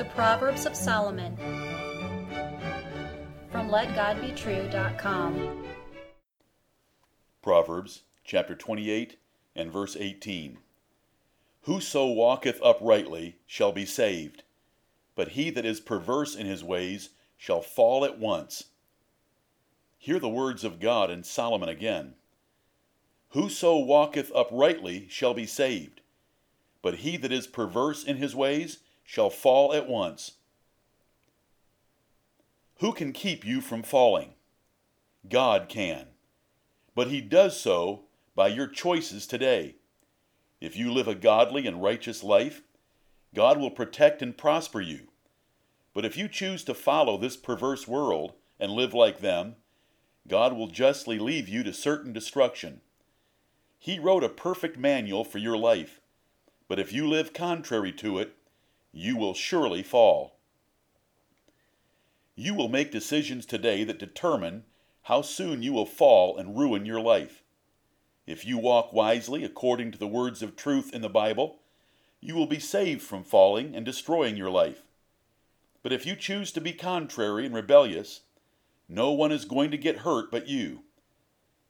[0.00, 1.36] The Proverbs of Solomon
[3.52, 5.66] from LetGodBetrue.com.
[7.42, 9.18] Proverbs chapter 28
[9.54, 10.56] and verse 18.
[11.64, 14.42] Whoso walketh uprightly shall be saved,
[15.14, 18.70] but he that is perverse in his ways shall fall at once.
[19.98, 22.14] Hear the words of God in Solomon again.
[23.32, 26.00] Whoso walketh uprightly shall be saved,
[26.80, 28.78] but he that is perverse in his ways
[29.10, 30.34] shall fall at once.
[32.78, 34.34] Who can keep you from falling?
[35.28, 36.06] God can.
[36.94, 38.04] But he does so
[38.36, 39.74] by your choices today.
[40.60, 42.62] If you live a godly and righteous life,
[43.34, 45.08] God will protect and prosper you.
[45.92, 49.56] But if you choose to follow this perverse world and live like them,
[50.28, 52.80] God will justly leave you to certain destruction.
[53.76, 56.00] He wrote a perfect manual for your life,
[56.68, 58.36] but if you live contrary to it,
[58.92, 60.36] you will surely fall.
[62.34, 64.64] You will make decisions today that determine
[65.02, 67.42] how soon you will fall and ruin your life.
[68.26, 71.58] If you walk wisely according to the words of truth in the Bible,
[72.20, 74.82] you will be saved from falling and destroying your life.
[75.82, 78.20] But if you choose to be contrary and rebellious,
[78.88, 80.84] no one is going to get hurt but you.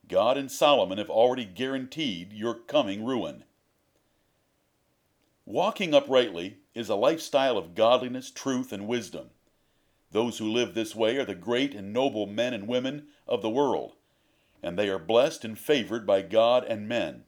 [0.07, 3.45] God and Solomon have already guaranteed your coming ruin.
[5.45, 9.29] Walking uprightly is a lifestyle of godliness, truth, and wisdom.
[10.11, 13.49] Those who live this way are the great and noble men and women of the
[13.49, 13.95] world,
[14.61, 17.23] and they are blessed and favored by God and men.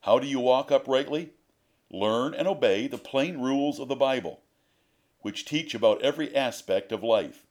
[0.00, 1.30] How do you walk uprightly?
[1.90, 4.42] Learn and obey the plain rules of the Bible,
[5.20, 7.46] which teach about every aspect of life.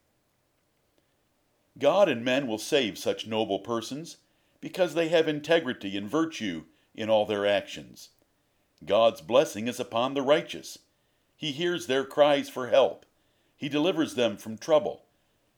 [1.78, 4.18] God and men will save such noble persons
[4.60, 8.10] because they have integrity and virtue in all their actions.
[8.84, 10.78] God's blessing is upon the righteous.
[11.36, 13.04] He hears their cries for help.
[13.56, 15.04] He delivers them from trouble.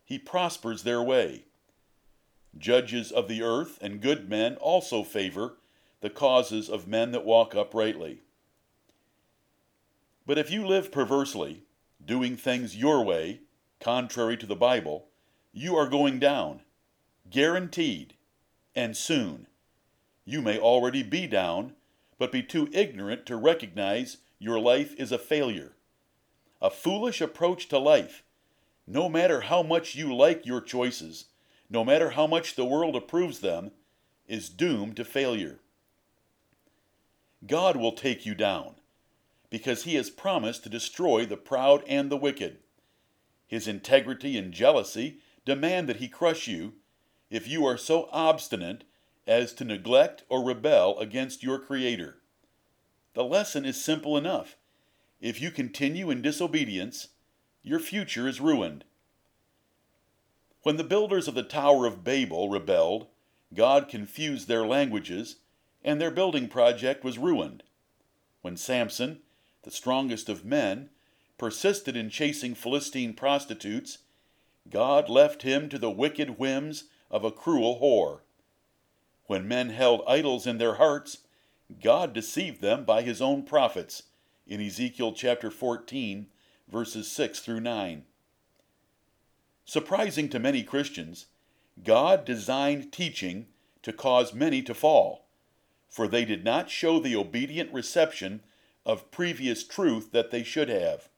[0.05, 1.45] He prospers their way.
[2.57, 5.56] Judges of the earth and good men also favor
[6.00, 8.22] the causes of men that walk uprightly.
[10.27, 11.62] But if you live perversely,
[12.05, 13.41] doing things your way,
[13.81, 15.09] contrary to the Bible,
[15.53, 16.60] you are going down,
[17.31, 18.15] guaranteed,
[18.75, 19.47] and soon.
[20.25, 21.75] You may already be down,
[22.19, 25.72] but be too ignorant to recognize your life is a failure.
[26.60, 28.22] A foolish approach to life,
[28.87, 31.26] no matter how much you like your choices,
[31.71, 33.71] no matter how much the world approves them,
[34.27, 35.60] is doomed to failure.
[37.47, 38.75] God will take you down
[39.50, 42.59] because he has promised to destroy the proud and the wicked.
[43.47, 46.75] His integrity and jealousy demand that he crush you
[47.31, 48.84] if you are so obstinate
[49.27, 52.18] as to neglect or rebel against your Creator.
[53.15, 54.57] The lesson is simple enough.
[55.21, 57.09] If you continue in disobedience,
[57.63, 58.85] your future is ruined.
[60.63, 63.07] When the builders of the Tower of Babel rebelled,
[63.55, 65.37] God confused their languages,
[65.83, 67.63] and their building project was ruined.
[68.43, 69.21] When Samson,
[69.63, 70.91] the strongest of men,
[71.39, 73.99] persisted in chasing Philistine prostitutes,
[74.71, 78.21] God left him to the wicked whims of a cruel whore.
[79.27, 81.19] When men held idols in their hearts,
[81.83, 84.05] God deceived them by his own prophets
[84.47, 86.27] in Ezekiel chapter 14,
[86.67, 88.05] verses 6 through 9.
[89.65, 91.27] Surprising to many Christians,
[91.84, 93.47] God designed teaching
[93.83, 95.28] to cause many to fall,
[95.91, 98.43] for they did not show the obedient reception
[98.87, 101.11] of previous truth that they should have.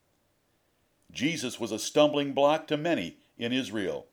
[1.13, 4.07] Jesus was a stumbling block to many in Israel,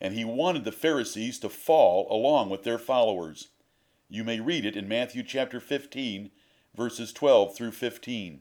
[0.00, 3.48] and he wanted the Pharisees to fall along with their followers.
[4.08, 6.30] You may read it in Matthew chapter 15,
[6.74, 8.40] verses 12 through 15.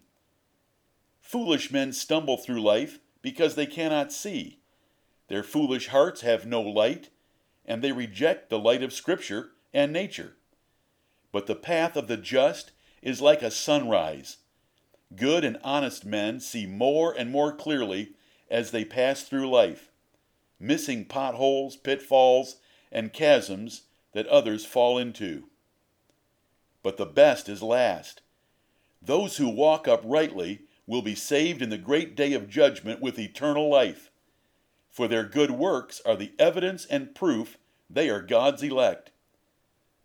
[1.22, 4.60] Foolish men stumble through life because they cannot see.
[5.30, 7.10] Their foolish hearts have no light,
[7.66, 10.36] and they reject the light of Scripture and nature.
[11.32, 14.38] But the path of the just is like a sunrise.
[15.16, 18.12] Good and honest men see more and more clearly
[18.50, 19.90] as they pass through life
[20.60, 22.58] missing potholes, pitfalls,
[22.92, 23.84] and chasms
[24.14, 25.50] that others fall into.
[26.84, 28.22] But the best is last.
[29.02, 33.70] Those who walk uprightly will be saved in the great day of judgment with eternal
[33.70, 34.12] life.
[34.92, 37.58] For their good works are the evidence and proof
[37.90, 39.12] they are God's elect.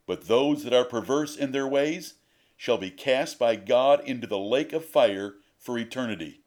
[0.06, 2.14] But those that are perverse in their ways
[2.56, 6.40] shall be cast by God into the lake of fire for eternity.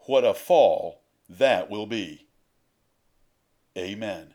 [0.00, 2.26] What a fall that will be!
[3.76, 4.28] Amen.